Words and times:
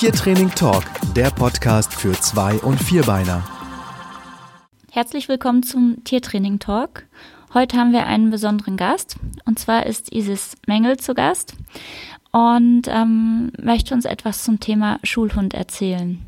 Tiertraining 0.00 0.48
Talk, 0.52 0.84
der 1.14 1.30
Podcast 1.30 1.92
für 1.92 2.12
Zwei- 2.12 2.56
und 2.60 2.82
Vierbeiner. 2.82 3.44
Herzlich 4.90 5.28
willkommen 5.28 5.62
zum 5.62 6.02
Tiertraining 6.04 6.58
Talk. 6.58 7.04
Heute 7.52 7.76
haben 7.76 7.92
wir 7.92 8.06
einen 8.06 8.30
besonderen 8.30 8.78
Gast 8.78 9.16
und 9.44 9.58
zwar 9.58 9.84
ist 9.84 10.10
Isis 10.10 10.56
Mengel 10.66 10.96
zu 10.96 11.12
Gast 11.12 11.52
und 12.32 12.84
ähm, 12.88 13.52
möchte 13.60 13.92
uns 13.92 14.06
etwas 14.06 14.42
zum 14.42 14.58
Thema 14.58 14.98
Schulhund 15.02 15.52
erzählen. 15.52 16.24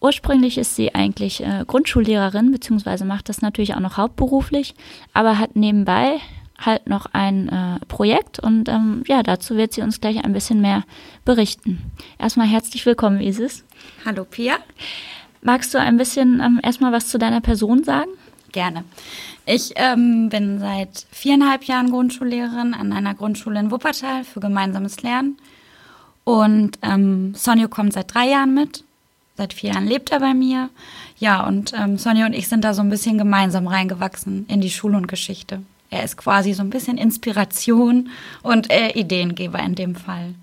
Ursprünglich 0.00 0.56
ist 0.56 0.76
sie 0.76 0.94
eigentlich 0.94 1.42
äh, 1.42 1.64
Grundschullehrerin, 1.66 2.52
beziehungsweise 2.52 3.04
macht 3.04 3.28
das 3.28 3.42
natürlich 3.42 3.74
auch 3.74 3.80
noch 3.80 3.96
hauptberuflich, 3.96 4.76
aber 5.12 5.40
hat 5.40 5.56
nebenbei 5.56 6.20
halt 6.58 6.88
noch 6.88 7.06
ein 7.12 7.48
äh, 7.48 7.84
Projekt 7.86 8.38
und 8.38 8.68
ähm, 8.68 9.02
ja, 9.06 9.22
dazu 9.22 9.56
wird 9.56 9.72
sie 9.72 9.82
uns 9.82 10.00
gleich 10.00 10.24
ein 10.24 10.32
bisschen 10.32 10.60
mehr 10.60 10.84
berichten. 11.24 11.90
Erstmal 12.18 12.46
herzlich 12.46 12.86
willkommen, 12.86 13.20
Isis. 13.20 13.64
Hallo, 14.04 14.24
Pia. 14.24 14.56
Magst 15.42 15.74
du 15.74 15.78
ein 15.78 15.96
bisschen 15.96 16.40
ähm, 16.40 16.60
erstmal 16.62 16.92
was 16.92 17.08
zu 17.08 17.18
deiner 17.18 17.40
Person 17.40 17.84
sagen? 17.84 18.10
Gerne. 18.52 18.84
Ich 19.46 19.72
ähm, 19.76 20.28
bin 20.28 20.58
seit 20.58 21.06
viereinhalb 21.10 21.64
Jahren 21.64 21.90
Grundschullehrerin 21.90 22.72
an 22.72 22.92
einer 22.92 23.14
Grundschule 23.14 23.58
in 23.58 23.70
Wuppertal 23.70 24.24
für 24.24 24.40
gemeinsames 24.40 25.02
Lernen. 25.02 25.36
Und 26.22 26.78
ähm, 26.82 27.34
Sonja 27.34 27.66
kommt 27.66 27.92
seit 27.92 28.14
drei 28.14 28.28
Jahren 28.28 28.54
mit 28.54 28.84
Seit 29.36 29.52
vier 29.52 29.70
Jahren 29.70 29.86
lebt 29.86 30.12
er 30.12 30.20
bei 30.20 30.32
mir. 30.32 30.70
Ja, 31.18 31.44
und 31.46 31.72
ähm, 31.76 31.98
Sonja 31.98 32.26
und 32.26 32.34
ich 32.34 32.48
sind 32.48 32.64
da 32.64 32.72
so 32.72 32.82
ein 32.82 32.90
bisschen 32.90 33.18
gemeinsam 33.18 33.66
reingewachsen 33.66 34.46
in 34.48 34.60
die 34.60 34.70
Schul- 34.70 34.94
und 34.94 35.08
Geschichte. 35.08 35.62
Er 35.94 36.02
ist 36.02 36.16
quasi 36.16 36.52
so 36.54 36.62
ein 36.64 36.70
bisschen 36.70 36.98
Inspiration 36.98 38.10
und 38.42 38.68
äh, 38.68 38.88
Ideengeber 38.98 39.60
in 39.60 39.76
dem 39.76 39.94
Fall. 39.94 40.34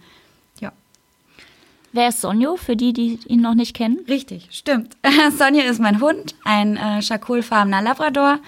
Ja. 0.61 0.71
Wer 1.91 2.07
ist 2.07 2.21
Sonjo, 2.21 2.55
für 2.55 2.77
die, 2.77 2.93
die 2.93 3.19
ihn 3.27 3.41
noch 3.41 3.53
nicht 3.53 3.75
kennen? 3.75 3.99
Richtig, 4.07 4.47
stimmt. 4.51 4.95
Sonja 5.37 5.63
ist 5.63 5.81
mein 5.81 5.99
Hund, 5.99 6.35
ein 6.45 6.77
äh, 6.77 7.01
schakolfarbener 7.01 7.81
Labrador, 7.81 8.39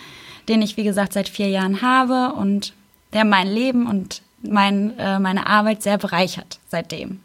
den 0.47 0.61
ich, 0.61 0.77
wie 0.77 0.85
gesagt, 0.85 1.11
seit 1.11 1.27
vier 1.27 1.49
Jahren 1.49 1.81
habe 1.81 2.35
und 2.35 2.71
der 3.11 3.25
mein 3.25 3.49
Leben 3.49 3.85
und 3.85 4.21
mein, 4.41 4.97
äh, 4.97 5.19
meine 5.19 5.45
Arbeit 5.45 5.83
sehr 5.83 5.97
bereichert 5.97 6.59
seitdem. 6.69 7.19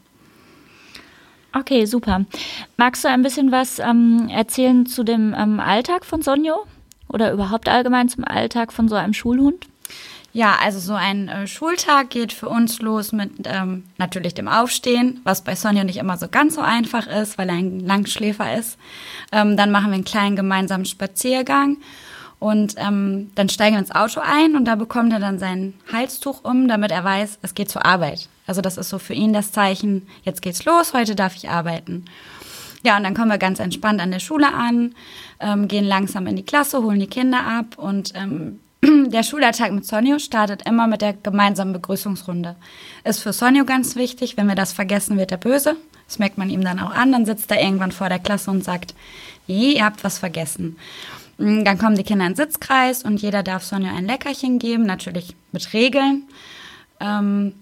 Okay, 1.53 1.84
super. 1.84 2.25
Magst 2.77 3.05
du 3.05 3.09
ein 3.09 3.23
bisschen 3.23 3.53
was 3.53 3.79
ähm, 3.79 4.29
erzählen 4.29 4.87
zu 4.87 5.05
dem 5.05 5.37
ähm, 5.39 5.61
Alltag 5.61 6.05
von 6.05 6.21
Sonjo 6.21 6.67
oder 7.09 7.33
überhaupt 7.33 7.69
allgemein 7.69 8.09
zum 8.09 8.25
Alltag 8.25 8.73
von 8.73 8.89
so 8.89 8.95
einem 8.95 9.14
Schulhund? 9.14 9.67
Ja, 10.33 10.56
also 10.62 10.78
so 10.78 10.92
ein 10.92 11.28
äh, 11.28 11.47
Schultag 11.47 12.11
geht 12.11 12.33
für 12.33 12.48
uns 12.48 12.81
los 12.81 13.12
mit 13.12 13.33
ähm, 13.47 13.84
natürlich 13.97 14.34
dem 14.34 14.47
Aufstehen, 14.47 15.20
was 15.25 15.42
bei 15.42 15.55
Sonja 15.55 15.84
nicht 15.84 15.97
immer 15.97 16.19
so 16.19 16.28
ganz 16.28 16.55
so 16.55 16.61
einfach 16.61 17.06
ist, 17.06 17.39
weil 17.39 17.48
er 17.48 17.56
ein 17.56 17.81
Langschläfer 17.81 18.55
ist. 18.56 18.78
Ähm, 19.33 19.56
dann 19.56 19.70
machen 19.70 19.87
wir 19.87 19.95
einen 19.95 20.05
kleinen 20.05 20.37
gemeinsamen 20.37 20.84
Spaziergang 20.84 21.78
und 22.39 22.75
ähm, 22.77 23.31
dann 23.34 23.48
steigen 23.48 23.77
wir 23.77 23.81
ins 23.81 23.95
Auto 23.95 24.20
ein 24.20 24.55
und 24.55 24.67
da 24.67 24.77
bekommt 24.77 25.12
er 25.12 25.19
dann 25.19 25.39
sein 25.39 25.75
Halstuch 25.91 26.45
um, 26.45 26.69
damit 26.69 26.91
er 26.91 27.03
weiß, 27.03 27.39
es 27.43 27.55
geht 27.55 27.70
zur 27.70 27.84
Arbeit. 27.84 28.28
Also 28.47 28.61
das 28.61 28.77
ist 28.77 28.91
so 28.91 28.98
für 28.98 29.15
ihn 29.15 29.33
das 29.33 29.50
Zeichen, 29.50 30.06
jetzt 30.22 30.43
geht's 30.43 30.65
los, 30.65 30.93
heute 30.93 31.15
darf 31.15 31.37
ich 31.37 31.48
arbeiten. 31.48 32.05
Ja, 32.84 32.97
und 32.97 33.03
dann 33.03 33.15
kommen 33.15 33.31
wir 33.31 33.39
ganz 33.39 33.59
entspannt 33.59 34.01
an 34.01 34.11
der 34.11 34.21
Schule 34.21 34.53
an, 34.53 34.95
ähm, 35.41 35.69
gehen 35.69 35.84
langsam 35.84 36.27
in 36.27 36.37
die 36.37 36.45
Klasse, 36.45 36.83
holen 36.83 37.01
die 37.01 37.09
Kinder 37.09 37.45
ab 37.45 37.77
und 37.77 38.12
ähm, 38.15 38.61
der 39.11 39.25
Schulalltag 39.25 39.73
mit 39.73 39.84
Sonio 39.84 40.19
startet 40.19 40.62
immer 40.67 40.87
mit 40.87 41.03
der 41.03 41.15
gemeinsamen 41.15 41.73
Begrüßungsrunde. 41.73 42.55
Ist 43.05 43.21
für 43.21 43.33
Sonio 43.33 43.65
ganz 43.65 43.97
wichtig, 43.97 44.37
wenn 44.37 44.47
wir 44.47 44.55
das 44.55 44.73
vergessen, 44.73 45.19
wird 45.19 45.33
er 45.33 45.39
böse. 45.39 45.77
Das 46.06 46.19
merkt 46.19 46.39
man 46.39 46.51
ihm 46.51 46.62
dann 46.62 46.79
auch 46.79 46.93
an. 46.93 47.12
Dann 47.12 47.27
sitzt 47.27 47.51
er 47.51 47.61
irgendwann 47.61 47.93
vor 47.93 48.09
der 48.09 48.21
Klasse 48.21 48.51
und 48.51 48.65
sagt, 48.65 48.95
nee, 49.47 49.73
ihr 49.73 49.84
habt 49.84 50.05
was 50.05 50.19
vergessen. 50.19 50.77
Mm, 51.39 51.65
dann 51.65 51.79
kommen 51.79 51.97
die 51.97 52.05
Kinder 52.05 52.27
in 52.27 52.33
den 52.33 52.37
Sitzkreis 52.37 53.03
und 53.03 53.21
jeder 53.21 53.43
darf 53.43 53.65
Sonja 53.65 53.93
ein 53.95 54.06
Leckerchen 54.06 54.60
geben, 54.60 54.84
natürlich 54.84 55.34
mit 55.50 55.72
Regeln. 55.72 56.22
Ähm, 57.00 57.55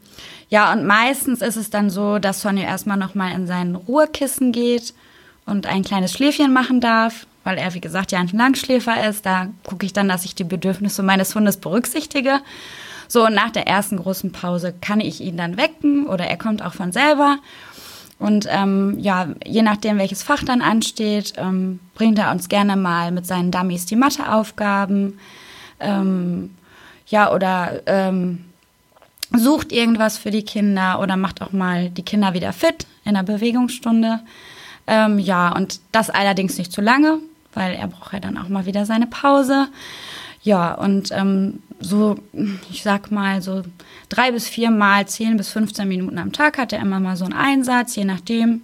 ja, 0.49 0.73
und 0.73 0.87
meistens 0.87 1.41
ist 1.41 1.57
es 1.57 1.71
dann 1.71 1.89
so, 1.89 2.19
dass 2.19 2.43
Sonja 2.43 2.65
erstmal 2.65 2.99
nochmal 2.99 3.33
in 3.33 3.47
sein 3.47 3.75
Ruhekissen 3.75 4.53
geht 4.53 4.95
und 5.47 5.67
ein 5.67 5.83
kleines 5.83 6.13
Schläfchen 6.13 6.53
machen 6.53 6.81
darf, 6.81 7.27
weil 7.45 7.57
er, 7.57 7.73
wie 7.75 7.81
gesagt, 7.81 8.13
ja 8.13 8.19
ein 8.19 8.29
Langschläfer 8.29 9.09
ist. 9.09 9.25
Da 9.25 9.49
gucke 9.65 9.87
ich 9.87 9.93
dann, 9.93 10.09
dass 10.09 10.25
ich 10.25 10.35
die 10.35 10.45
Bedürfnisse 10.45 11.03
meines 11.03 11.35
Hundes 11.35 11.57
berücksichtige. 11.57 12.41
So, 13.09 13.25
und 13.25 13.35
nach 13.35 13.51
der 13.51 13.69
ersten 13.69 13.97
großen 13.97 14.33
Pause 14.33 14.75
kann 14.81 15.01
ich 15.01 15.21
ihn 15.21 15.37
dann 15.37 15.57
wecken 15.57 16.07
oder 16.07 16.27
er 16.27 16.37
kommt 16.37 16.63
auch 16.63 16.75
von 16.75 16.91
selber. 16.91 17.39
Und 18.19 18.49
ähm, 18.51 18.99
ja, 18.99 19.29
je 19.45 19.63
nachdem, 19.63 19.99
welches 19.99 20.23
Fach 20.23 20.43
dann 20.43 20.63
ansteht, 20.63 21.35
ähm, 21.37 21.81
bringt 21.95 22.19
er 22.19 22.33
uns 22.33 22.49
gerne 22.49 22.77
mal 22.77 23.13
mit 23.13 23.27
seinen 23.27 23.51
Dummies 23.51 23.87
die 23.87 23.97
Matheaufgaben. 23.97 25.19
Ähm, 25.79 26.55
ja, 27.07 27.33
oder 27.33 27.83
ähm, 27.87 28.47
sucht 29.37 29.71
irgendwas 29.71 30.19
für 30.19 30.31
die 30.31 30.45
Kinder 30.45 30.99
oder 31.01 31.17
macht 31.17 31.43
auch 31.43 31.53
mal 31.53 31.91
die 31.91 32.05
Kinder 32.05 32.35
wieder 32.35 32.53
fit 32.53 32.87
in 33.05 33.15
der 33.15 33.23
Bewegungsstunde. 33.23 34.21
Ähm, 34.87 35.19
ja, 35.19 35.55
und 35.55 35.81
das 35.93 36.11
allerdings 36.11 36.59
nicht 36.59 36.73
zu 36.73 36.81
lange, 36.81 37.19
weil 37.55 37.75
er 37.75 37.89
braucht 37.89 38.13
ja 38.13 38.21
dann 38.21 38.39
auch 38.39 38.49
mal 38.49 38.67
wieder 38.67 38.87
seine 38.87 39.07
Pause. 39.07 39.69
Ja, 40.43 40.75
und 40.75 41.11
ähm, 41.11 41.61
so, 41.81 42.17
ich 42.71 42.83
sag 42.83 43.11
mal, 43.11 43.43
so 43.43 43.63
drei 44.09 44.31
bis 44.31 44.49
vier 44.49 44.71
Mal, 44.71 45.07
zehn 45.09 45.37
bis 45.37 45.51
15 45.51 45.89
Minuten 45.89 46.19
am 46.19 46.33
Tag 46.33 46.59
hat 46.59 46.73
er 46.73 46.81
immer 46.81 47.01
mal 47.01 47.17
so 47.17 47.25
einen 47.25 47.35
Einsatz, 47.35 47.97
je 47.97 48.05
nachdem, 48.05 48.63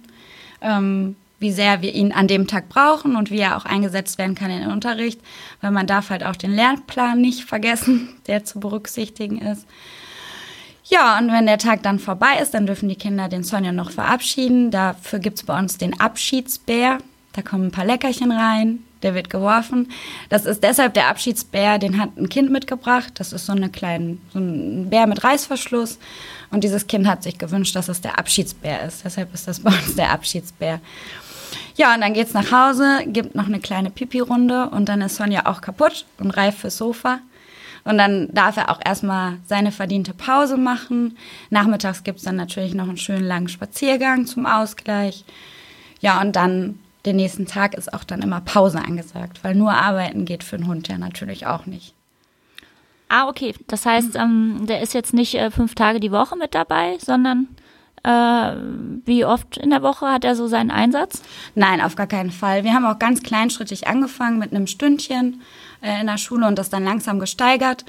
ähm, 0.61 1.15
wie 1.39 1.51
sehr 1.51 1.81
wir 1.81 1.93
ihn 1.93 2.13
an 2.13 2.29
dem 2.29 2.47
Tag 2.47 2.69
brauchen 2.69 3.17
und 3.17 3.29
wie 3.29 3.39
er 3.39 3.57
auch 3.57 3.65
eingesetzt 3.65 4.17
werden 4.17 4.33
kann 4.33 4.49
in 4.49 4.61
den 4.61 4.71
Unterricht, 4.71 5.19
weil 5.59 5.71
man 5.71 5.87
darf 5.87 6.09
halt 6.09 6.23
auch 6.23 6.37
den 6.37 6.55
Lernplan 6.55 7.19
nicht 7.19 7.43
vergessen, 7.43 8.09
der 8.27 8.45
zu 8.45 8.61
berücksichtigen 8.61 9.39
ist. 9.39 9.67
Ja, 10.93 11.17
und 11.17 11.31
wenn 11.31 11.47
der 11.47 11.57
Tag 11.57 11.81
dann 11.81 11.97
vorbei 11.97 12.37
ist, 12.39 12.53
dann 12.53 12.67
dürfen 12.67 12.87
die 12.87 12.95
Kinder 12.95 13.27
den 13.27 13.43
Sonja 13.43 13.71
noch 13.71 13.89
verabschieden. 13.89 14.69
Dafür 14.69 15.17
gibt 15.17 15.39
es 15.39 15.43
bei 15.43 15.57
uns 15.57 15.79
den 15.79 15.99
Abschiedsbär. 15.99 16.99
Da 17.31 17.41
kommen 17.41 17.65
ein 17.65 17.71
paar 17.71 17.83
Leckerchen 17.83 18.31
rein, 18.31 18.83
der 19.01 19.15
wird 19.15 19.31
geworfen. 19.31 19.89
Das 20.29 20.45
ist 20.45 20.61
deshalb 20.61 20.93
der 20.93 21.07
Abschiedsbär, 21.07 21.79
den 21.79 21.99
hat 21.99 22.15
ein 22.15 22.29
Kind 22.29 22.51
mitgebracht. 22.51 23.11
Das 23.15 23.33
ist 23.33 23.47
so, 23.47 23.53
eine 23.53 23.69
kleine, 23.69 24.19
so 24.33 24.37
ein 24.37 24.91
Bär 24.91 25.07
mit 25.07 25.23
Reißverschluss. 25.23 25.97
Und 26.51 26.63
dieses 26.63 26.85
Kind 26.85 27.07
hat 27.07 27.23
sich 27.23 27.39
gewünscht, 27.39 27.75
dass 27.75 27.89
es 27.89 28.01
der 28.01 28.19
Abschiedsbär 28.19 28.85
ist. 28.85 29.03
Deshalb 29.03 29.33
ist 29.33 29.47
das 29.47 29.59
bei 29.63 29.71
uns 29.71 29.95
der 29.95 30.11
Abschiedsbär. 30.11 30.79
Ja, 31.75 31.95
und 31.95 32.01
dann 32.01 32.13
geht's 32.13 32.35
nach 32.35 32.51
Hause, 32.51 32.99
gibt 33.07 33.33
noch 33.33 33.47
eine 33.47 33.59
kleine 33.59 33.89
Pipi-Runde 33.89 34.69
und 34.69 34.87
dann 34.89 35.01
ist 35.01 35.15
Sonja 35.15 35.47
auch 35.47 35.61
kaputt 35.61 36.05
und 36.19 36.29
reif 36.29 36.59
fürs 36.59 36.77
Sofa. 36.77 37.17
Und 37.85 37.97
dann 37.97 38.29
darf 38.33 38.57
er 38.57 38.69
auch 38.69 38.79
erstmal 38.83 39.37
seine 39.45 39.71
verdiente 39.71 40.13
Pause 40.13 40.57
machen. 40.57 41.17
Nachmittags 41.49 42.03
gibt's 42.03 42.23
dann 42.23 42.37
natürlich 42.37 42.73
noch 42.73 42.87
einen 42.87 42.97
schönen 42.97 43.25
langen 43.25 43.49
Spaziergang 43.49 44.25
zum 44.25 44.45
Ausgleich. 44.45 45.25
Ja, 45.99 46.21
und 46.21 46.35
dann 46.35 46.79
den 47.05 47.17
nächsten 47.17 47.45
Tag 47.45 47.73
ist 47.73 47.93
auch 47.93 48.03
dann 48.05 48.21
immer 48.21 48.39
Pause 48.41 48.79
angesagt, 48.79 49.43
weil 49.43 49.55
nur 49.55 49.73
arbeiten 49.73 50.25
geht 50.25 50.43
für 50.43 50.55
einen 50.55 50.67
Hund 50.67 50.87
ja 50.87 50.97
natürlich 50.97 51.45
auch 51.45 51.65
nicht. 51.65 51.93
Ah, 53.09 53.27
okay. 53.27 53.53
Das 53.67 53.85
heißt, 53.85 54.15
ähm, 54.15 54.65
der 54.65 54.81
ist 54.81 54.93
jetzt 54.93 55.13
nicht 55.13 55.35
äh, 55.35 55.51
fünf 55.51 55.75
Tage 55.75 55.99
die 55.99 56.11
Woche 56.11 56.37
mit 56.37 56.55
dabei, 56.55 56.97
sondern 56.99 57.47
äh, 58.03 58.55
wie 59.05 59.25
oft 59.25 59.57
in 59.57 59.69
der 59.69 59.81
Woche 59.81 60.07
hat 60.07 60.25
er 60.25 60.35
so 60.35 60.47
seinen 60.47 60.71
Einsatz? 60.71 61.21
Nein, 61.55 61.81
auf 61.81 61.95
gar 61.95 62.07
keinen 62.07 62.31
Fall. 62.31 62.63
Wir 62.63 62.73
haben 62.73 62.85
auch 62.85 62.99
ganz 62.99 63.23
kleinschrittig 63.23 63.87
angefangen 63.87 64.39
mit 64.39 64.51
einem 64.51 64.67
Stündchen 64.67 65.41
äh, 65.81 66.01
in 66.01 66.07
der 66.07 66.17
Schule 66.17 66.47
und 66.47 66.57
das 66.57 66.69
dann 66.69 66.83
langsam 66.83 67.19
gesteigert. 67.19 67.85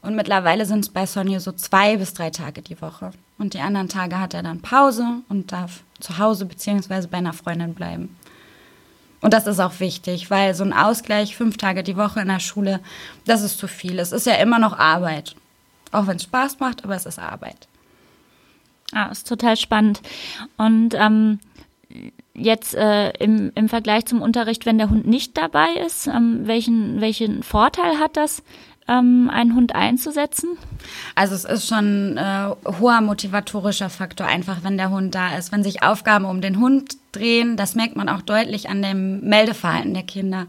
Und 0.00 0.14
mittlerweile 0.14 0.64
sind 0.64 0.80
es 0.80 0.88
bei 0.88 1.06
Sonja 1.06 1.40
so 1.40 1.52
zwei 1.52 1.96
bis 1.96 2.14
drei 2.14 2.30
Tage 2.30 2.62
die 2.62 2.80
Woche. 2.80 3.10
Und 3.36 3.54
die 3.54 3.60
anderen 3.60 3.88
Tage 3.88 4.18
hat 4.18 4.32
er 4.32 4.42
dann 4.42 4.62
Pause 4.62 5.06
und 5.28 5.52
darf 5.52 5.82
zu 6.00 6.18
Hause 6.18 6.46
beziehungsweise 6.46 7.08
bei 7.08 7.18
einer 7.18 7.32
Freundin 7.32 7.74
bleiben. 7.74 8.16
Und 9.20 9.34
das 9.34 9.46
ist 9.46 9.58
auch 9.58 9.80
wichtig, 9.80 10.30
weil 10.30 10.54
so 10.54 10.62
ein 10.62 10.72
Ausgleich 10.72 11.36
fünf 11.36 11.56
Tage 11.56 11.82
die 11.82 11.96
Woche 11.96 12.20
in 12.20 12.28
der 12.28 12.38
Schule, 12.38 12.80
das 13.26 13.42
ist 13.42 13.58
zu 13.58 13.66
viel. 13.66 13.98
Es 13.98 14.12
ist 14.12 14.26
ja 14.26 14.34
immer 14.34 14.60
noch 14.60 14.78
Arbeit. 14.78 15.34
Auch 15.90 16.06
wenn 16.06 16.16
es 16.16 16.22
Spaß 16.22 16.60
macht, 16.60 16.84
aber 16.84 16.94
es 16.94 17.06
ist 17.06 17.18
Arbeit. 17.18 17.66
Ah, 18.92 19.06
ist 19.06 19.28
total 19.28 19.56
spannend. 19.56 20.00
Und 20.56 20.94
ähm, 20.94 21.40
jetzt 22.34 22.74
äh, 22.74 23.10
im, 23.18 23.52
im 23.54 23.68
Vergleich 23.68 24.06
zum 24.06 24.22
Unterricht, 24.22 24.66
wenn 24.66 24.78
der 24.78 24.90
Hund 24.90 25.06
nicht 25.06 25.36
dabei 25.36 25.68
ist, 25.84 26.06
ähm, 26.06 26.46
welchen, 26.46 27.00
welchen 27.00 27.42
Vorteil 27.42 27.98
hat 27.98 28.16
das, 28.16 28.42
ähm, 28.88 29.30
einen 29.30 29.54
Hund 29.54 29.74
einzusetzen? 29.74 30.56
Also 31.14 31.34
es 31.34 31.44
ist 31.44 31.68
schon 31.68 32.16
äh, 32.16 32.48
hoher 32.80 33.00
motivatorischer 33.02 33.90
Faktor, 33.90 34.26
einfach 34.26 34.58
wenn 34.62 34.78
der 34.78 34.90
Hund 34.90 35.14
da 35.14 35.36
ist. 35.36 35.52
Wenn 35.52 35.62
sich 35.62 35.82
Aufgaben 35.82 36.24
um 36.24 36.40
den 36.40 36.58
Hund 36.58 36.96
drehen, 37.12 37.56
das 37.56 37.74
merkt 37.74 37.96
man 37.96 38.08
auch 38.08 38.22
deutlich 38.22 38.70
an 38.70 38.82
dem 38.82 39.20
Meldeverhalten 39.20 39.94
der 39.94 40.04
Kinder. 40.04 40.46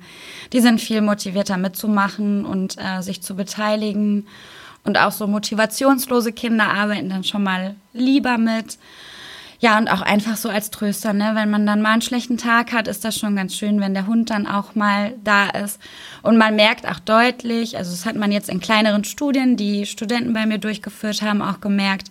Die 0.54 0.62
sind 0.62 0.80
viel 0.80 1.02
motivierter 1.02 1.58
mitzumachen 1.58 2.46
und 2.46 2.78
äh, 2.78 3.02
sich 3.02 3.22
zu 3.22 3.36
beteiligen. 3.36 4.28
Und 4.84 4.98
auch 4.98 5.12
so 5.12 5.28
motivationslose 5.28 6.32
Kinder 6.32 6.70
arbeiten 6.70 7.10
dann 7.10 7.24
schon 7.24 7.44
mal 7.44 7.76
lieber 7.94 8.38
mit. 8.38 8.78
Ja, 9.62 9.78
und 9.78 9.90
auch 9.90 10.02
einfach 10.02 10.38
so 10.38 10.48
als 10.48 10.72
Tröster, 10.72 11.12
ne? 11.12 11.32
Wenn 11.34 11.50
man 11.50 11.66
dann 11.66 11.82
mal 11.82 11.92
einen 11.92 12.02
schlechten 12.02 12.38
Tag 12.38 12.72
hat, 12.72 12.88
ist 12.88 13.04
das 13.04 13.18
schon 13.18 13.36
ganz 13.36 13.56
schön, 13.56 13.82
wenn 13.82 13.94
der 13.94 14.08
Hund 14.08 14.30
dann 14.30 14.48
auch 14.48 14.74
mal 14.74 15.16
da 15.24 15.50
ist. 15.50 15.82
Und 16.22 16.38
man 16.38 16.56
merkt 16.56 16.88
auch 16.88 17.00
deutlich, 17.00 17.78
also 17.78 17.92
das 17.92 18.06
hat 18.06 18.16
man 18.16 18.32
jetzt 18.32 18.48
in 18.48 18.62
kleineren 18.62 19.04
Studien, 19.04 19.58
die 19.58 19.86
Studenten 19.86 20.32
bei 20.32 20.46
mir 20.46 20.60
durchgeführt 20.60 21.22
haben, 21.22 21.42
auch 21.42 21.60
gemerkt, 21.60 22.10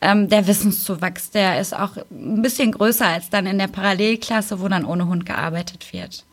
ähm, 0.00 0.30
der 0.30 0.46
Wissenszuwachs, 0.46 1.30
der 1.30 1.60
ist 1.60 1.74
auch 1.74 1.96
ein 2.10 2.40
bisschen 2.40 2.72
größer 2.72 3.06
als 3.06 3.28
dann 3.28 3.46
in 3.46 3.58
der 3.58 3.66
Parallelklasse, 3.66 4.60
wo 4.60 4.68
dann 4.68 4.84
ohne 4.84 5.06
Hund 5.06 5.26
gearbeitet 5.26 5.92
wird. 5.92 6.24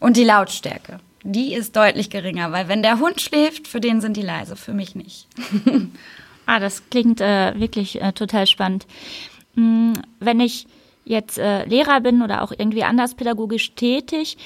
Und 0.00 0.16
die 0.16 0.24
Lautstärke, 0.24 0.98
die 1.22 1.54
ist 1.54 1.76
deutlich 1.76 2.10
geringer, 2.10 2.52
weil 2.52 2.68
wenn 2.68 2.82
der 2.82 2.98
Hund 2.98 3.20
schläft, 3.20 3.68
für 3.68 3.80
den 3.80 4.00
sind 4.00 4.16
die 4.16 4.22
leise, 4.22 4.56
für 4.56 4.72
mich 4.72 4.94
nicht. 4.94 5.28
ah, 6.46 6.58
das 6.58 6.88
klingt 6.90 7.20
äh, 7.20 7.58
wirklich 7.58 8.00
äh, 8.00 8.12
total 8.12 8.46
spannend. 8.46 8.86
Hm, 9.54 9.94
wenn 10.20 10.40
ich 10.40 10.66
jetzt 11.04 11.38
äh, 11.38 11.64
Lehrer 11.64 12.00
bin 12.00 12.22
oder 12.22 12.42
auch 12.42 12.52
irgendwie 12.56 12.84
anders 12.84 13.14
pädagogisch 13.14 13.74
tätig, 13.74 14.36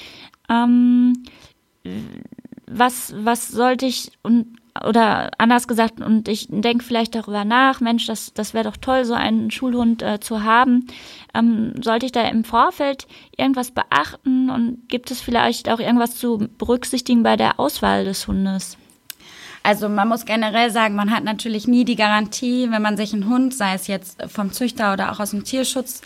ähm, 0.49 1.23
was, 2.67 3.13
was 3.17 3.47
sollte 3.47 3.85
ich 3.85 4.11
und 4.23 4.57
oder 4.87 5.31
anders 5.37 5.67
gesagt, 5.67 6.01
und 6.01 6.27
ich 6.27 6.47
denke 6.49 6.83
vielleicht 6.83 7.15
darüber 7.15 7.45
nach, 7.45 7.81
Mensch, 7.81 8.05
das, 8.07 8.33
das 8.33 8.53
wäre 8.53 8.63
doch 8.63 8.77
toll, 8.77 9.05
so 9.05 9.13
einen 9.13 9.51
Schulhund 9.51 10.01
äh, 10.01 10.19
zu 10.19 10.43
haben. 10.43 10.87
Ähm, 11.33 11.73
sollte 11.81 12.05
ich 12.05 12.11
da 12.11 12.27
im 12.27 12.43
Vorfeld 12.43 13.07
irgendwas 13.35 13.71
beachten 13.71 14.49
und 14.49 14.89
gibt 14.89 15.11
es 15.11 15.21
vielleicht 15.21 15.69
auch 15.69 15.79
irgendwas 15.79 16.15
zu 16.15 16.49
berücksichtigen 16.57 17.23
bei 17.23 17.35
der 17.35 17.59
Auswahl 17.59 18.05
des 18.05 18.27
Hundes? 18.27 18.77
Also 19.63 19.89
man 19.89 20.07
muss 20.07 20.25
generell 20.25 20.71
sagen, 20.71 20.95
man 20.95 21.11
hat 21.11 21.25
natürlich 21.25 21.67
nie 21.67 21.83
die 21.83 21.97
Garantie, 21.97 22.71
wenn 22.71 22.81
man 22.81 22.95
sich 22.95 23.13
einen 23.13 23.27
Hund, 23.27 23.53
sei 23.53 23.73
es 23.73 23.87
jetzt 23.87 24.23
vom 24.27 24.53
Züchter 24.53 24.93
oder 24.93 25.11
auch 25.11 25.19
aus 25.19 25.31
dem 25.31 25.43
Tierschutz, 25.43 26.01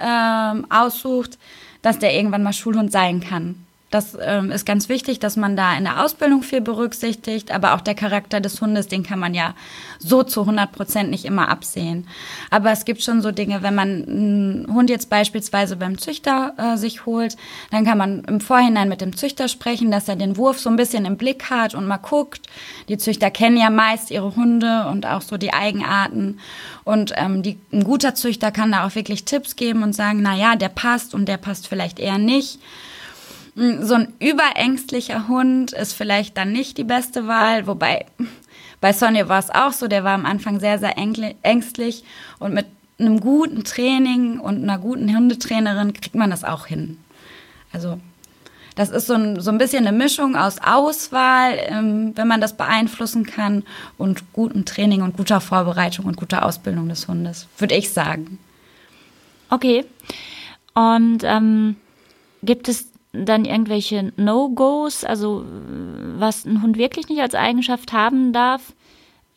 ähm, 0.00 0.66
aussucht, 0.70 1.38
dass 1.82 1.98
der 1.98 2.14
irgendwann 2.14 2.42
mal 2.42 2.52
Schulhund 2.52 2.90
sein 2.90 3.20
kann. 3.20 3.65
Das 3.90 4.18
ähm, 4.20 4.50
ist 4.50 4.66
ganz 4.66 4.88
wichtig, 4.88 5.20
dass 5.20 5.36
man 5.36 5.56
da 5.56 5.76
in 5.76 5.84
der 5.84 6.04
Ausbildung 6.04 6.42
viel 6.42 6.60
berücksichtigt, 6.60 7.52
aber 7.52 7.74
auch 7.74 7.80
der 7.80 7.94
Charakter 7.94 8.40
des 8.40 8.60
Hundes, 8.60 8.88
den 8.88 9.04
kann 9.04 9.20
man 9.20 9.32
ja 9.32 9.54
so 10.00 10.24
zu 10.24 10.40
100 10.40 10.72
Prozent 10.72 11.10
nicht 11.10 11.24
immer 11.24 11.48
absehen. 11.48 12.08
Aber 12.50 12.72
es 12.72 12.84
gibt 12.84 13.02
schon 13.02 13.22
so 13.22 13.30
Dinge, 13.30 13.62
wenn 13.62 13.76
man 13.76 13.88
einen 13.88 14.66
Hund 14.74 14.90
jetzt 14.90 15.08
beispielsweise 15.08 15.76
beim 15.76 15.98
Züchter 15.98 16.54
äh, 16.58 16.76
sich 16.76 17.06
holt, 17.06 17.36
dann 17.70 17.84
kann 17.84 17.96
man 17.96 18.24
im 18.24 18.40
Vorhinein 18.40 18.88
mit 18.88 19.00
dem 19.00 19.16
Züchter 19.16 19.46
sprechen, 19.46 19.92
dass 19.92 20.08
er 20.08 20.16
den 20.16 20.36
Wurf 20.36 20.58
so 20.58 20.68
ein 20.68 20.76
bisschen 20.76 21.04
im 21.04 21.16
Blick 21.16 21.48
hat 21.48 21.76
und 21.76 21.86
mal 21.86 21.98
guckt. 21.98 22.42
Die 22.88 22.98
Züchter 22.98 23.30
kennen 23.30 23.56
ja 23.56 23.70
meist 23.70 24.10
ihre 24.10 24.34
Hunde 24.34 24.88
und 24.90 25.06
auch 25.06 25.22
so 25.22 25.36
die 25.36 25.52
Eigenarten. 25.52 26.40
Und 26.82 27.12
ähm, 27.14 27.44
die, 27.44 27.56
ein 27.72 27.84
guter 27.84 28.16
Züchter 28.16 28.50
kann 28.50 28.72
da 28.72 28.84
auch 28.84 28.96
wirklich 28.96 29.24
Tipps 29.24 29.54
geben 29.54 29.84
und 29.84 29.92
sagen, 29.92 30.22
na 30.22 30.34
ja, 30.34 30.56
der 30.56 30.70
passt 30.70 31.14
und 31.14 31.26
der 31.28 31.36
passt 31.36 31.68
vielleicht 31.68 32.00
eher 32.00 32.18
nicht. 32.18 32.58
So 33.56 33.94
ein 33.94 34.12
überängstlicher 34.20 35.28
Hund 35.28 35.72
ist 35.72 35.94
vielleicht 35.94 36.36
dann 36.36 36.52
nicht 36.52 36.76
die 36.76 36.84
beste 36.84 37.26
Wahl, 37.26 37.66
wobei 37.66 38.04
bei 38.82 38.92
Sonja 38.92 39.28
war 39.30 39.38
es 39.38 39.48
auch 39.48 39.72
so, 39.72 39.88
der 39.88 40.04
war 40.04 40.12
am 40.12 40.26
Anfang 40.26 40.60
sehr, 40.60 40.78
sehr 40.78 40.96
ängstlich 40.98 42.04
und 42.38 42.52
mit 42.52 42.66
einem 42.98 43.20
guten 43.20 43.64
Training 43.64 44.40
und 44.40 44.62
einer 44.62 44.78
guten 44.78 45.14
Hundetrainerin 45.14 45.94
kriegt 45.94 46.14
man 46.14 46.30
das 46.30 46.44
auch 46.44 46.66
hin. 46.66 46.98
Also 47.72 47.98
das 48.74 48.90
ist 48.90 49.06
so 49.06 49.14
ein, 49.14 49.40
so 49.40 49.50
ein 49.50 49.56
bisschen 49.56 49.86
eine 49.86 49.96
Mischung 49.96 50.36
aus 50.36 50.58
Auswahl, 50.62 51.58
ähm, 51.58 52.12
wenn 52.14 52.28
man 52.28 52.42
das 52.42 52.58
beeinflussen 52.58 53.24
kann, 53.24 53.64
und 53.96 54.34
gutem 54.34 54.66
Training 54.66 55.00
und 55.00 55.16
guter 55.16 55.40
Vorbereitung 55.40 56.04
und 56.04 56.16
guter 56.16 56.44
Ausbildung 56.44 56.90
des 56.90 57.08
Hundes, 57.08 57.48
würde 57.56 57.74
ich 57.74 57.90
sagen. 57.90 58.38
Okay. 59.48 59.86
Und 60.74 61.20
ähm, 61.24 61.76
gibt 62.42 62.68
es 62.68 62.88
dann 63.12 63.44
irgendwelche 63.44 64.12
No-Gos, 64.16 65.04
also 65.04 65.44
was 66.18 66.44
ein 66.44 66.62
Hund 66.62 66.76
wirklich 66.76 67.08
nicht 67.08 67.20
als 67.20 67.34
Eigenschaft 67.34 67.92
haben 67.92 68.32
darf 68.32 68.74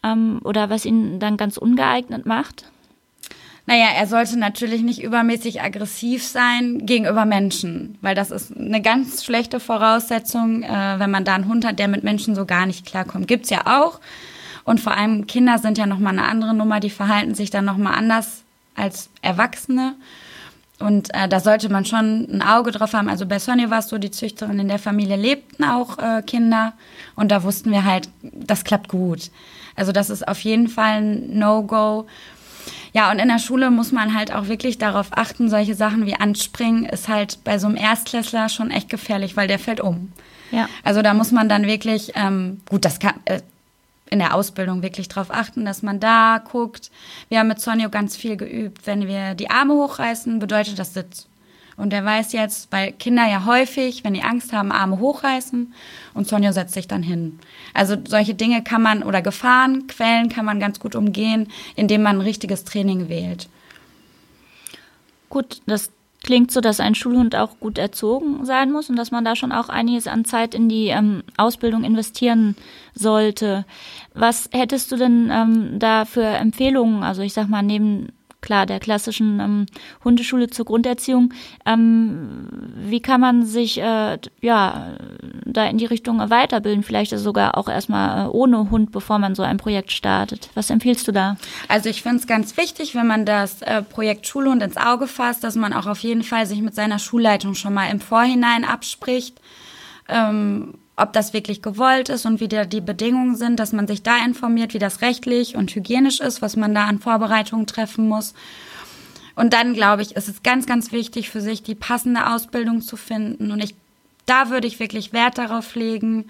ähm, 0.03 0.39
oder 0.43 0.69
was 0.69 0.85
ihn 0.85 1.19
dann 1.19 1.37
ganz 1.37 1.57
ungeeignet 1.57 2.25
macht? 2.25 2.65
Naja, 3.69 3.89
er 3.95 4.07
sollte 4.07 4.37
natürlich 4.39 4.81
nicht 4.81 5.03
übermäßig 5.03 5.61
aggressiv 5.61 6.23
sein 6.23 6.87
gegenüber 6.87 7.25
Menschen, 7.25 7.99
weil 8.01 8.15
das 8.15 8.31
ist 8.31 8.57
eine 8.57 8.81
ganz 8.81 9.23
schlechte 9.23 9.59
Voraussetzung, 9.59 10.63
äh, 10.63 10.95
wenn 10.97 11.11
man 11.11 11.23
da 11.23 11.35
einen 11.35 11.47
Hund 11.47 11.65
hat, 11.65 11.77
der 11.77 11.87
mit 11.87 12.03
Menschen 12.03 12.33
so 12.33 12.45
gar 12.45 12.65
nicht 12.65 12.83
klarkommt. 12.85 13.27
Gibt's 13.27 13.51
ja 13.51 13.67
auch. 13.67 13.99
Und 14.63 14.79
vor 14.79 14.97
allem 14.97 15.27
Kinder 15.27 15.59
sind 15.59 15.77
ja 15.77 15.85
nochmal 15.85 16.13
eine 16.13 16.27
andere 16.27 16.55
Nummer, 16.55 16.79
die 16.79 16.89
verhalten 16.89 17.35
sich 17.35 17.51
dann 17.51 17.65
nochmal 17.65 17.93
anders 17.93 18.43
als 18.75 19.09
Erwachsene. 19.21 19.93
Und 20.79 21.13
äh, 21.13 21.27
da 21.27 21.39
sollte 21.39 21.69
man 21.69 21.85
schon 21.85 22.27
ein 22.31 22.41
Auge 22.41 22.71
drauf 22.71 22.93
haben. 22.93 23.09
Also 23.09 23.25
bei 23.25 23.39
Sonja 23.39 23.69
war 23.69 23.79
es 23.79 23.89
so, 23.89 23.97
die 23.97 24.11
Züchterin 24.11 24.59
in 24.59 24.69
der 24.69 24.79
Familie 24.79 25.17
lebten 25.17 25.65
auch 25.65 25.97
äh, 25.97 26.21
Kinder. 26.21 26.73
Und 27.15 27.31
da 27.31 27.43
wussten 27.43 27.71
wir 27.71 27.83
halt, 27.83 28.09
das 28.21 28.63
klappt 28.63 28.87
gut. 28.87 29.29
Also 29.75 29.91
das 29.91 30.09
ist 30.09 30.27
auf 30.27 30.39
jeden 30.39 30.67
Fall 30.67 31.01
ein 31.01 31.37
No-Go. 31.37 32.07
Ja, 32.93 33.11
und 33.11 33.19
in 33.19 33.27
der 33.27 33.39
Schule 33.39 33.71
muss 33.71 33.91
man 33.91 34.15
halt 34.15 34.33
auch 34.33 34.47
wirklich 34.47 34.77
darauf 34.77 35.09
achten, 35.11 35.49
solche 35.49 35.75
Sachen 35.75 36.05
wie 36.05 36.15
Anspringen 36.15 36.85
ist 36.85 37.07
halt 37.07 37.43
bei 37.43 37.59
so 37.59 37.67
einem 37.67 37.75
Erstklässler 37.75 38.49
schon 38.49 38.71
echt 38.71 38.89
gefährlich, 38.89 39.37
weil 39.37 39.47
der 39.47 39.59
fällt 39.59 39.81
um. 39.81 40.11
Ja. 40.51 40.67
Also 40.83 41.01
da 41.01 41.13
muss 41.13 41.31
man 41.31 41.49
dann 41.49 41.67
wirklich, 41.67 42.13
ähm, 42.15 42.61
gut, 42.67 42.85
das 42.85 42.99
kann, 42.99 43.15
äh, 43.25 43.41
in 44.09 44.19
der 44.19 44.35
Ausbildung 44.35 44.81
wirklich 44.81 45.07
darauf 45.07 45.31
achten, 45.31 45.65
dass 45.65 45.83
man 45.83 45.99
da 45.99 46.41
guckt. 46.51 46.89
Wir 47.29 47.39
haben 47.39 47.47
mit 47.47 47.61
Sonio 47.61 47.89
ganz 47.89 48.15
viel 48.15 48.37
geübt. 48.37 48.85
Wenn 48.85 49.07
wir 49.07 49.35
die 49.35 49.49
Arme 49.49 49.73
hochreißen, 49.73 50.39
bedeutet 50.39 50.79
das 50.79 50.93
Sitz. 50.93 51.27
Und 51.77 51.93
er 51.93 52.03
weiß 52.03 52.33
jetzt, 52.33 52.69
weil 52.71 52.91
Kinder 52.91 53.25
ja 53.25 53.45
häufig, 53.45 54.03
wenn 54.03 54.13
die 54.13 54.21
Angst 54.21 54.51
haben, 54.51 54.71
Arme 54.71 54.99
hochreißen 54.99 55.73
und 56.13 56.27
Sonja 56.27 56.51
setzt 56.51 56.73
sich 56.73 56.89
dann 56.89 57.03
hin. 57.03 57.39
Also 57.73 57.95
solche 58.05 58.35
Dinge 58.35 58.63
kann 58.63 58.81
man 58.81 59.01
oder 59.01 59.21
Gefahrenquellen 59.21 60.27
kann 60.27 60.43
man 60.43 60.59
ganz 60.59 60.81
gut 60.81 60.95
umgehen, 60.95 61.47
indem 61.77 62.03
man 62.03 62.17
ein 62.17 62.21
richtiges 62.21 62.65
Training 62.65 63.07
wählt. 63.07 63.47
Gut, 65.29 65.61
das 65.67 65.91
klingt 66.23 66.51
so, 66.51 66.61
dass 66.61 66.79
ein 66.79 66.95
Schulhund 66.95 67.35
auch 67.35 67.59
gut 67.59 67.77
erzogen 67.77 68.45
sein 68.45 68.71
muss 68.71 68.89
und 68.89 68.95
dass 68.95 69.11
man 69.11 69.25
da 69.25 69.35
schon 69.35 69.51
auch 69.51 69.69
einiges 69.69 70.07
an 70.07 70.25
Zeit 70.25 70.53
in 70.53 70.69
die 70.69 70.87
ähm, 70.87 71.23
Ausbildung 71.37 71.83
investieren 71.83 72.55
sollte. 72.93 73.65
Was 74.13 74.49
hättest 74.51 74.91
du 74.91 74.97
denn 74.97 75.29
ähm, 75.31 75.79
da 75.79 76.05
für 76.05 76.25
Empfehlungen? 76.25 77.03
Also 77.03 77.21
ich 77.21 77.33
sag 77.33 77.47
mal, 77.47 77.63
neben 77.63 78.09
klar 78.41 78.65
der 78.65 78.79
klassischen 78.79 79.39
ähm, 79.39 79.65
Hundeschule 80.03 80.49
zur 80.49 80.65
Grunderziehung. 80.65 81.33
Ähm, 81.65 82.47
wie 82.75 83.01
kann 83.01 83.21
man 83.21 83.45
sich 83.45 83.79
äh, 83.79 84.17
ja 84.41 84.97
da 85.45 85.65
in 85.65 85.77
die 85.77 85.85
Richtung 85.85 86.19
weiterbilden? 86.29 86.83
Vielleicht 86.83 87.17
sogar 87.17 87.57
auch 87.57 87.67
erstmal 87.67 88.25
äh, 88.25 88.29
ohne 88.29 88.69
Hund, 88.69 88.91
bevor 88.91 89.19
man 89.19 89.35
so 89.35 89.43
ein 89.43 89.57
Projekt 89.57 89.91
startet. 89.91 90.49
Was 90.55 90.69
empfiehlst 90.69 91.07
du 91.07 91.11
da? 91.11 91.37
Also 91.67 91.89
ich 91.89 92.01
finde 92.01 92.17
es 92.17 92.27
ganz 92.27 92.57
wichtig, 92.57 92.95
wenn 92.95 93.07
man 93.07 93.25
das 93.25 93.61
äh, 93.61 93.81
Projekt 93.81 94.27
Schulhund 94.27 94.63
ins 94.63 94.77
Auge 94.77 95.07
fasst, 95.07 95.43
dass 95.43 95.55
man 95.55 95.73
auch 95.73 95.87
auf 95.87 95.99
jeden 95.99 96.23
Fall 96.23 96.45
sich 96.45 96.61
mit 96.61 96.75
seiner 96.75 96.99
Schulleitung 96.99 97.55
schon 97.55 97.73
mal 97.73 97.89
im 97.89 97.99
Vorhinein 97.99 98.63
abspricht. 98.63 99.39
Ähm, 100.07 100.75
ob 100.99 101.13
das 101.13 101.33
wirklich 101.33 101.61
gewollt 101.61 102.09
ist 102.09 102.25
und 102.25 102.39
wie 102.39 102.47
da 102.47 102.65
die 102.65 102.81
Bedingungen 102.81 103.35
sind, 103.35 103.59
dass 103.59 103.73
man 103.73 103.87
sich 103.87 104.03
da 104.03 104.17
informiert, 104.23 104.73
wie 104.73 104.79
das 104.79 105.01
rechtlich 105.01 105.55
und 105.55 105.73
hygienisch 105.73 106.19
ist, 106.19 106.41
was 106.41 106.55
man 106.55 106.73
da 106.75 106.85
an 106.85 106.99
Vorbereitungen 106.99 107.67
treffen 107.67 108.07
muss. 108.07 108.33
Und 109.35 109.53
dann, 109.53 109.73
glaube 109.73 110.01
ich, 110.01 110.15
ist 110.15 110.27
es 110.27 110.43
ganz, 110.43 110.65
ganz 110.65 110.91
wichtig 110.91 111.29
für 111.29 111.41
sich, 111.41 111.63
die 111.63 111.75
passende 111.75 112.27
Ausbildung 112.27 112.81
zu 112.81 112.97
finden. 112.97 113.51
Und 113.51 113.63
ich, 113.63 113.73
da 114.25 114.49
würde 114.49 114.67
ich 114.67 114.79
wirklich 114.79 115.13
Wert 115.13 115.37
darauf 115.37 115.75
legen, 115.75 116.25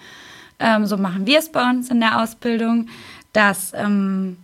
ähm, 0.60 0.86
so 0.86 0.98
machen 0.98 1.26
wir 1.26 1.40
es 1.40 1.50
bei 1.50 1.68
uns 1.70 1.90
in 1.90 2.00
der 2.00 2.22
Ausbildung, 2.22 2.88
dass 3.34 3.72
ähm, 3.74 4.38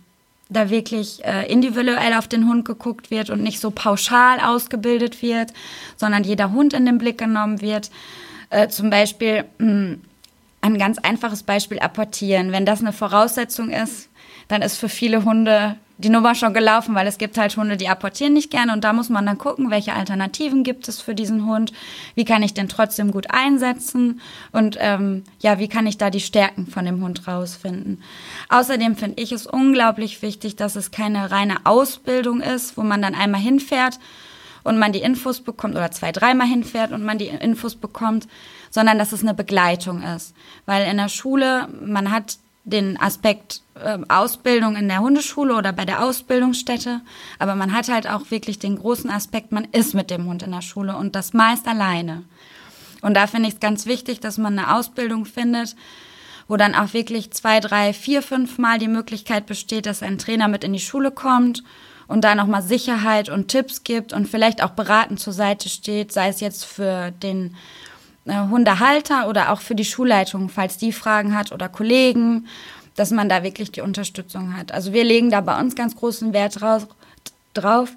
da 0.48 0.70
wirklich 0.70 1.24
äh, 1.24 1.50
individuell 1.50 2.14
auf 2.14 2.28
den 2.28 2.48
Hund 2.48 2.64
geguckt 2.64 3.10
wird 3.10 3.30
und 3.30 3.42
nicht 3.42 3.60
so 3.60 3.70
pauschal 3.70 4.40
ausgebildet 4.40 5.22
wird, 5.22 5.52
sondern 5.96 6.24
jeder 6.24 6.52
Hund 6.52 6.72
in 6.72 6.86
den 6.86 6.98
Blick 6.98 7.18
genommen 7.18 7.60
wird. 7.60 7.90
Äh, 8.50 8.68
zum 8.68 8.90
Beispiel, 8.90 9.44
mh, 9.58 9.66
hm, 9.68 10.00
ein 10.74 10.78
ganz 10.78 10.98
einfaches 10.98 11.42
Beispiel 11.42 11.78
apportieren. 11.78 12.52
Wenn 12.52 12.66
das 12.66 12.80
eine 12.80 12.92
Voraussetzung 12.92 13.70
ist, 13.70 14.08
dann 14.48 14.62
ist 14.62 14.78
für 14.78 14.88
viele 14.88 15.24
Hunde 15.24 15.76
die 15.98 16.10
Nummer 16.10 16.34
schon 16.34 16.52
gelaufen, 16.52 16.94
weil 16.94 17.06
es 17.06 17.16
gibt 17.16 17.38
halt 17.38 17.56
Hunde, 17.56 17.76
die 17.76 17.88
apportieren 17.88 18.34
nicht 18.34 18.50
gerne 18.50 18.72
und 18.72 18.84
da 18.84 18.92
muss 18.92 19.08
man 19.08 19.24
dann 19.24 19.38
gucken, 19.38 19.70
welche 19.70 19.94
Alternativen 19.94 20.62
gibt 20.62 20.88
es 20.88 21.00
für 21.00 21.14
diesen 21.14 21.46
Hund, 21.46 21.72
wie 22.14 22.26
kann 22.26 22.42
ich 22.42 22.52
den 22.52 22.68
trotzdem 22.68 23.12
gut 23.12 23.30
einsetzen 23.30 24.20
und 24.52 24.76
ähm, 24.78 25.24
ja, 25.40 25.58
wie 25.58 25.68
kann 25.68 25.86
ich 25.86 25.96
da 25.96 26.10
die 26.10 26.20
Stärken 26.20 26.66
von 26.66 26.84
dem 26.84 27.02
Hund 27.02 27.26
rausfinden. 27.26 28.02
Außerdem 28.50 28.96
finde 28.96 29.22
ich 29.22 29.32
es 29.32 29.46
unglaublich 29.46 30.20
wichtig, 30.20 30.56
dass 30.56 30.76
es 30.76 30.90
keine 30.90 31.30
reine 31.30 31.64
Ausbildung 31.64 32.40
ist, 32.42 32.76
wo 32.76 32.82
man 32.82 33.00
dann 33.00 33.14
einmal 33.14 33.40
hinfährt 33.40 33.98
und 34.66 34.78
man 34.78 34.92
die 34.92 35.00
Infos 35.00 35.40
bekommt 35.40 35.74
oder 35.74 35.90
zwei, 35.90 36.12
dreimal 36.12 36.46
hinfährt 36.46 36.92
und 36.92 37.04
man 37.04 37.18
die 37.18 37.28
Infos 37.28 37.76
bekommt, 37.76 38.28
sondern 38.70 38.98
dass 38.98 39.12
es 39.12 39.22
eine 39.22 39.34
Begleitung 39.34 40.02
ist. 40.02 40.34
Weil 40.66 40.90
in 40.90 40.96
der 40.96 41.08
Schule, 41.08 41.68
man 41.82 42.10
hat 42.10 42.38
den 42.64 43.00
Aspekt 43.00 43.62
äh, 43.80 43.98
Ausbildung 44.08 44.74
in 44.74 44.88
der 44.88 45.00
Hundeschule 45.00 45.54
oder 45.54 45.72
bei 45.72 45.84
der 45.84 46.02
Ausbildungsstätte, 46.02 47.00
aber 47.38 47.54
man 47.54 47.72
hat 47.72 47.88
halt 47.88 48.08
auch 48.08 48.30
wirklich 48.30 48.58
den 48.58 48.76
großen 48.76 49.08
Aspekt, 49.08 49.52
man 49.52 49.68
ist 49.70 49.94
mit 49.94 50.10
dem 50.10 50.26
Hund 50.26 50.42
in 50.42 50.50
der 50.50 50.62
Schule 50.62 50.96
und 50.96 51.14
das 51.14 51.32
meist 51.32 51.68
alleine. 51.68 52.24
Und 53.02 53.14
da 53.14 53.28
finde 53.28 53.48
ich 53.48 53.54
es 53.54 53.60
ganz 53.60 53.86
wichtig, 53.86 54.18
dass 54.18 54.36
man 54.36 54.58
eine 54.58 54.74
Ausbildung 54.74 55.26
findet, 55.26 55.76
wo 56.48 56.56
dann 56.56 56.74
auch 56.74 56.92
wirklich 56.92 57.30
zwei, 57.30 57.60
drei, 57.60 57.92
vier, 57.92 58.20
fünf 58.20 58.58
Mal 58.58 58.80
die 58.80 58.88
Möglichkeit 58.88 59.46
besteht, 59.46 59.86
dass 59.86 60.02
ein 60.02 60.18
Trainer 60.18 60.48
mit 60.48 60.64
in 60.64 60.72
die 60.72 60.80
Schule 60.80 61.12
kommt 61.12 61.62
und 62.08 62.22
da 62.22 62.34
nochmal 62.34 62.62
Sicherheit 62.62 63.28
und 63.28 63.48
Tipps 63.48 63.84
gibt 63.84 64.12
und 64.12 64.28
vielleicht 64.28 64.62
auch 64.62 64.70
beratend 64.70 65.20
zur 65.20 65.32
Seite 65.32 65.68
steht, 65.68 66.12
sei 66.12 66.28
es 66.28 66.40
jetzt 66.40 66.64
für 66.64 67.10
den 67.10 67.56
äh, 68.26 68.48
Hundehalter 68.48 69.28
oder 69.28 69.52
auch 69.52 69.60
für 69.60 69.74
die 69.74 69.84
Schulleitung, 69.84 70.48
falls 70.48 70.76
die 70.76 70.92
Fragen 70.92 71.36
hat 71.36 71.52
oder 71.52 71.68
Kollegen, 71.68 72.46
dass 72.94 73.10
man 73.10 73.28
da 73.28 73.42
wirklich 73.42 73.72
die 73.72 73.82
Unterstützung 73.82 74.56
hat. 74.56 74.72
Also 74.72 74.92
wir 74.92 75.04
legen 75.04 75.30
da 75.30 75.40
bei 75.40 75.58
uns 75.60 75.74
ganz 75.74 75.96
großen 75.96 76.32
Wert 76.32 76.58
drauf, 77.54 77.90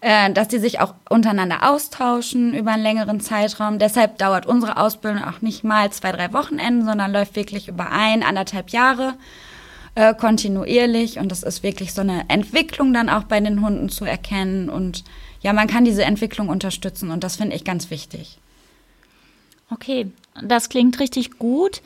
äh, 0.00 0.32
dass 0.32 0.48
die 0.48 0.58
sich 0.58 0.80
auch 0.80 0.94
untereinander 1.08 1.70
austauschen 1.70 2.54
über 2.54 2.72
einen 2.72 2.82
längeren 2.82 3.20
Zeitraum. 3.20 3.78
Deshalb 3.78 4.18
dauert 4.18 4.46
unsere 4.46 4.76
Ausbildung 4.76 5.24
auch 5.24 5.40
nicht 5.40 5.64
mal 5.64 5.90
zwei, 5.90 6.12
drei 6.12 6.32
Wochenenden, 6.32 6.84
sondern 6.84 7.12
läuft 7.12 7.36
wirklich 7.36 7.68
über 7.68 7.90
ein, 7.90 8.22
anderthalb 8.22 8.70
Jahre 8.70 9.14
äh, 9.94 10.14
kontinuierlich. 10.14 11.18
Und 11.18 11.30
das 11.30 11.42
ist 11.42 11.62
wirklich 11.62 11.92
so 11.92 12.00
eine 12.00 12.28
Entwicklung 12.28 12.92
dann 12.92 13.08
auch 13.08 13.24
bei 13.24 13.40
den 13.40 13.64
Hunden 13.64 13.88
zu 13.88 14.04
erkennen. 14.04 14.68
Und 14.68 15.04
ja, 15.40 15.52
man 15.52 15.68
kann 15.68 15.84
diese 15.84 16.04
Entwicklung 16.04 16.48
unterstützen 16.48 17.10
und 17.10 17.22
das 17.22 17.36
finde 17.36 17.54
ich 17.54 17.64
ganz 17.64 17.90
wichtig. 17.90 18.38
Okay, 19.70 20.06
das 20.42 20.68
klingt 20.68 21.00
richtig 21.00 21.38
gut. 21.38 21.82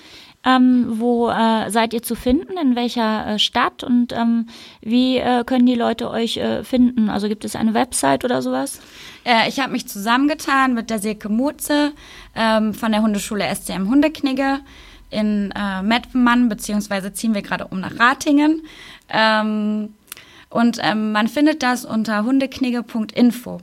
Ähm, 0.46 1.00
wo 1.00 1.28
äh, 1.28 1.68
seid 1.68 1.92
ihr 1.92 2.02
zu 2.02 2.14
finden? 2.14 2.56
In 2.56 2.76
welcher 2.76 3.26
äh, 3.26 3.38
Stadt? 3.40 3.82
Und 3.82 4.12
ähm, 4.12 4.46
wie 4.80 5.18
äh, 5.18 5.42
können 5.44 5.66
die 5.66 5.74
Leute 5.74 6.08
euch 6.08 6.36
äh, 6.36 6.62
finden? 6.62 7.10
Also 7.10 7.28
gibt 7.28 7.44
es 7.44 7.56
eine 7.56 7.74
Website 7.74 8.24
oder 8.24 8.40
sowas? 8.40 8.80
Äh, 9.24 9.48
ich 9.48 9.58
habe 9.58 9.72
mich 9.72 9.88
zusammengetan 9.88 10.74
mit 10.74 10.90
der 10.90 11.00
Silke 11.00 11.28
Mutze 11.28 11.92
ähm, 12.36 12.72
von 12.72 12.92
der 12.92 13.02
Hundeschule 13.02 13.52
SCM 13.52 13.88
Hundeknigge 13.90 14.60
in 15.10 15.52
äh, 15.52 15.82
Mettmann, 15.82 16.48
beziehungsweise 16.48 17.12
ziehen 17.12 17.34
wir 17.34 17.42
gerade 17.42 17.66
um 17.66 17.80
nach 17.80 17.98
Ratingen. 17.98 18.62
Ähm, 19.08 19.94
und 20.50 20.78
ähm, 20.82 21.12
man 21.12 21.28
findet 21.28 21.62
das 21.62 21.84
unter 21.84 22.24
hundeknigge.info. 22.24 23.60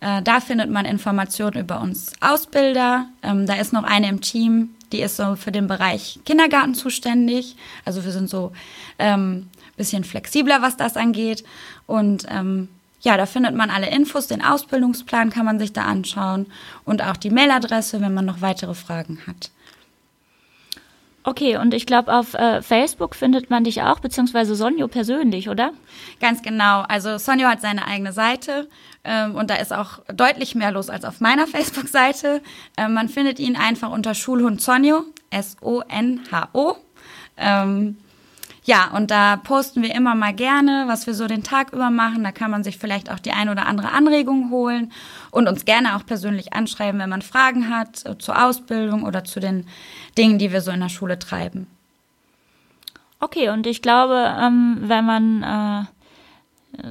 Äh, 0.00 0.22
da 0.22 0.40
findet 0.40 0.70
man 0.70 0.84
Informationen 0.84 1.60
über 1.60 1.80
uns 1.80 2.12
Ausbilder. 2.20 3.06
Ähm, 3.22 3.46
da 3.46 3.54
ist 3.54 3.72
noch 3.72 3.84
eine 3.84 4.08
im 4.08 4.20
Team, 4.20 4.70
die 4.92 5.00
ist 5.00 5.16
so 5.16 5.36
für 5.36 5.52
den 5.52 5.66
Bereich 5.66 6.20
Kindergarten 6.24 6.74
zuständig. 6.74 7.56
Also 7.84 8.04
wir 8.04 8.12
sind 8.12 8.28
so 8.28 8.52
ähm, 8.98 9.48
bisschen 9.76 10.04
flexibler, 10.04 10.62
was 10.62 10.76
das 10.76 10.96
angeht. 10.96 11.44
Und 11.86 12.26
ähm, 12.28 12.68
ja, 13.00 13.16
da 13.16 13.26
findet 13.26 13.54
man 13.54 13.70
alle 13.70 13.90
Infos, 13.90 14.26
den 14.26 14.42
Ausbildungsplan 14.42 15.30
kann 15.30 15.44
man 15.44 15.58
sich 15.58 15.72
da 15.72 15.82
anschauen 15.84 16.46
und 16.84 17.02
auch 17.02 17.16
die 17.16 17.30
Mailadresse, 17.30 18.00
wenn 18.00 18.14
man 18.14 18.24
noch 18.24 18.40
weitere 18.40 18.74
Fragen 18.74 19.20
hat. 19.26 19.50
Okay, 21.26 21.56
und 21.56 21.72
ich 21.72 21.86
glaube, 21.86 22.12
auf 22.12 22.34
äh, 22.34 22.60
Facebook 22.60 23.14
findet 23.14 23.48
man 23.48 23.64
dich 23.64 23.80
auch, 23.80 23.98
beziehungsweise 23.98 24.54
Sonjo 24.54 24.88
persönlich, 24.88 25.48
oder? 25.48 25.72
Ganz 26.20 26.42
genau. 26.42 26.82
Also 26.82 27.16
Sonjo 27.16 27.48
hat 27.48 27.62
seine 27.62 27.86
eigene 27.86 28.12
Seite 28.12 28.68
ähm, 29.04 29.34
und 29.34 29.48
da 29.48 29.54
ist 29.54 29.72
auch 29.72 30.00
deutlich 30.12 30.54
mehr 30.54 30.70
los 30.70 30.90
als 30.90 31.06
auf 31.06 31.20
meiner 31.20 31.46
Facebook-Seite. 31.48 32.42
Ähm, 32.76 32.92
man 32.92 33.08
findet 33.08 33.38
ihn 33.38 33.56
einfach 33.56 33.90
unter 33.90 34.14
Schulhund 34.14 34.60
Sonjo, 34.60 35.04
S-O-N-H-O. 35.30 36.76
Ähm, 37.38 37.96
ja, 38.64 38.90
und 38.94 39.10
da 39.10 39.36
posten 39.36 39.82
wir 39.82 39.94
immer 39.94 40.14
mal 40.14 40.32
gerne, 40.32 40.84
was 40.86 41.06
wir 41.06 41.12
so 41.14 41.26
den 41.26 41.42
Tag 41.42 41.72
über 41.74 41.90
machen. 41.90 42.24
Da 42.24 42.32
kann 42.32 42.50
man 42.50 42.64
sich 42.64 42.78
vielleicht 42.78 43.10
auch 43.10 43.18
die 43.18 43.32
ein 43.32 43.50
oder 43.50 43.66
andere 43.66 43.92
Anregung 43.92 44.50
holen 44.50 44.90
und 45.30 45.48
uns 45.48 45.66
gerne 45.66 45.96
auch 45.96 46.06
persönlich 46.06 46.54
anschreiben, 46.54 46.98
wenn 46.98 47.10
man 47.10 47.20
Fragen 47.20 47.68
hat 47.68 48.04
zur 48.18 48.42
Ausbildung 48.42 49.04
oder 49.04 49.22
zu 49.24 49.38
den 49.38 49.66
Dingen, 50.16 50.38
die 50.38 50.50
wir 50.50 50.62
so 50.62 50.70
in 50.70 50.80
der 50.80 50.88
Schule 50.88 51.18
treiben. 51.18 51.66
Okay, 53.20 53.50
und 53.50 53.66
ich 53.66 53.82
glaube, 53.82 54.34
ähm, 54.38 54.78
wenn 54.80 55.04
man 55.04 55.42
äh, 55.42 55.84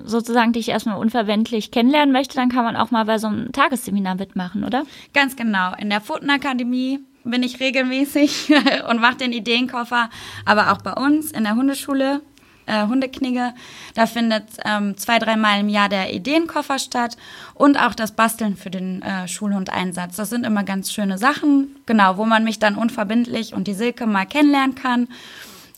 sozusagen 0.05 0.53
dich 0.53 0.69
erstmal 0.69 0.97
unverwendlich 0.97 1.71
kennenlernen 1.71 2.11
möchte, 2.11 2.35
dann 2.35 2.49
kann 2.49 2.65
man 2.65 2.75
auch 2.75 2.91
mal 2.91 3.05
bei 3.05 3.17
so 3.17 3.27
einem 3.27 3.51
Tagesseminar 3.51 4.15
mitmachen, 4.15 4.63
oder? 4.63 4.83
Ganz 5.13 5.35
genau. 5.35 5.73
In 5.77 5.89
der 5.89 6.01
Pfotenakademie 6.01 6.99
bin 7.23 7.43
ich 7.43 7.59
regelmäßig 7.59 8.51
und 8.89 8.99
mache 8.99 9.17
den 9.17 9.33
Ideenkoffer, 9.33 10.09
aber 10.45 10.71
auch 10.71 10.81
bei 10.81 10.93
uns 10.93 11.31
in 11.31 11.43
der 11.43 11.55
Hundeschule, 11.55 12.21
äh, 12.65 12.87
Hundeknigge, 12.87 13.53
da 13.93 14.05
findet 14.05 14.45
ähm, 14.65 14.97
zwei, 14.97 15.19
dreimal 15.19 15.59
im 15.59 15.69
Jahr 15.69 15.89
der 15.89 16.13
Ideenkoffer 16.13 16.79
statt 16.79 17.17
und 17.53 17.77
auch 17.77 17.93
das 17.93 18.13
Basteln 18.13 18.55
für 18.55 18.69
den 18.69 19.01
äh, 19.01 19.27
Schulhundeinsatz. 19.27 20.15
Das 20.15 20.29
sind 20.29 20.45
immer 20.45 20.63
ganz 20.63 20.91
schöne 20.91 21.17
Sachen, 21.17 21.75
genau, 21.85 22.17
wo 22.17 22.25
man 22.25 22.43
mich 22.43 22.59
dann 22.59 22.75
unverbindlich 22.75 23.53
und 23.53 23.67
die 23.67 23.73
Silke 23.73 24.05
mal 24.05 24.25
kennenlernen 24.25 24.75
kann 24.75 25.07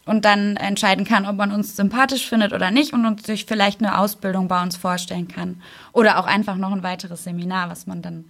und 0.05 0.25
dann 0.25 0.55
entscheiden 0.57 1.05
kann, 1.05 1.25
ob 1.25 1.35
man 1.35 1.51
uns 1.51 1.75
sympathisch 1.75 2.27
findet 2.27 2.53
oder 2.53 2.71
nicht 2.71 2.93
und 2.93 3.05
uns 3.05 3.23
sich 3.25 3.45
vielleicht 3.45 3.81
eine 3.81 3.97
Ausbildung 3.97 4.47
bei 4.47 4.61
uns 4.61 4.77
vorstellen 4.77 5.27
kann. 5.27 5.61
Oder 5.93 6.19
auch 6.19 6.27
einfach 6.27 6.55
noch 6.55 6.71
ein 6.71 6.83
weiteres 6.83 7.23
Seminar, 7.23 7.69
was 7.69 7.87
man 7.87 8.01
dann 8.01 8.25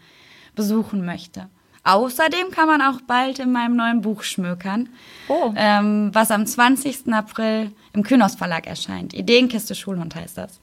besuchen 0.56 1.06
möchte. 1.06 1.50
Außerdem 1.86 2.50
kann 2.50 2.68
man 2.68 2.82
auch 2.82 3.00
bald 3.02 3.38
in 3.38 3.52
meinem 3.52 3.76
neuen 3.76 4.02
Buch 4.02 4.24
schmökern, 4.24 4.90
oh. 5.28 5.54
ähm, 5.56 6.10
was 6.14 6.32
am 6.32 6.46
20. 6.46 7.14
April 7.14 7.72
im 7.94 8.02
Kynos 8.02 8.36
Verlag 8.36 8.66
erscheint. 8.66 9.14
Ideenkiste 9.14 9.76
Schulhund 9.76 10.16
heißt 10.16 10.38
das. 10.38 10.60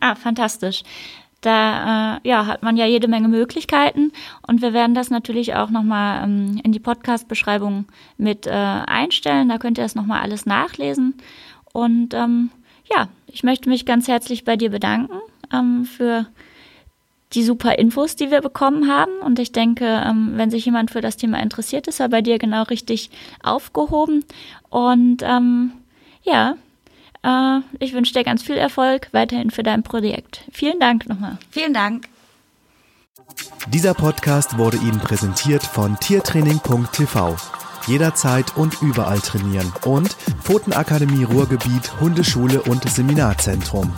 Ah, 0.00 0.14
fantastisch. 0.14 0.82
Da 1.40 2.16
äh, 2.16 2.28
ja, 2.28 2.46
hat 2.46 2.62
man 2.62 2.76
ja 2.76 2.86
jede 2.86 3.08
Menge 3.08 3.28
Möglichkeiten 3.28 4.12
und 4.46 4.60
wir 4.60 4.74
werden 4.74 4.94
das 4.94 5.10
natürlich 5.10 5.54
auch 5.54 5.70
nochmal 5.70 6.24
ähm, 6.24 6.60
in 6.62 6.72
die 6.72 6.78
Podcast-Beschreibung 6.78 7.86
mit 8.18 8.46
äh, 8.46 8.50
einstellen. 8.50 9.48
Da 9.48 9.56
könnt 9.58 9.78
ihr 9.78 9.84
das 9.84 9.94
nochmal 9.94 10.20
alles 10.20 10.46
nachlesen. 10.46 11.14
Und 11.72 12.12
ähm, 12.12 12.50
ja, 12.94 13.08
ich 13.26 13.44
möchte 13.44 13.68
mich 13.68 13.86
ganz 13.86 14.08
herzlich 14.08 14.44
bei 14.44 14.56
dir 14.56 14.70
bedanken 14.70 15.20
ähm, 15.52 15.84
für 15.84 16.26
die 17.34 17.44
super 17.44 17.78
Infos, 17.78 18.16
die 18.16 18.30
wir 18.30 18.40
bekommen 18.40 18.88
haben. 18.88 19.12
Und 19.22 19.38
ich 19.38 19.52
denke, 19.52 19.84
ähm, 19.84 20.32
wenn 20.36 20.50
sich 20.50 20.64
jemand 20.64 20.90
für 20.90 21.00
das 21.00 21.16
Thema 21.16 21.40
interessiert, 21.40 21.86
ist 21.86 22.00
er 22.00 22.08
bei 22.08 22.22
dir 22.22 22.38
genau 22.38 22.62
richtig 22.64 23.10
aufgehoben. 23.42 24.24
Und 24.70 25.22
ähm, 25.22 25.72
ja, 26.22 26.56
äh, 27.22 27.60
ich 27.78 27.92
wünsche 27.92 28.12
dir 28.12 28.24
ganz 28.24 28.42
viel 28.42 28.56
Erfolg 28.56 29.08
weiterhin 29.12 29.50
für 29.50 29.62
dein 29.62 29.82
Projekt. 29.82 30.44
Vielen 30.52 30.78
Dank 30.78 31.08
nochmal. 31.08 31.38
Vielen 31.50 31.74
Dank. 31.74 32.08
Dieser 33.68 33.94
Podcast 33.94 34.58
wurde 34.58 34.76
Ihnen 34.76 35.00
präsentiert 35.00 35.62
von 35.62 35.98
tiertraining.tv. 35.98 37.36
Jederzeit 37.86 38.56
und 38.56 38.80
überall 38.80 39.20
trainieren 39.20 39.70
und 39.84 40.16
Pfotenakademie 40.42 41.24
Ruhrgebiet 41.24 42.00
Hundeschule 42.00 42.62
und 42.62 42.88
Seminarzentrum. 42.88 43.92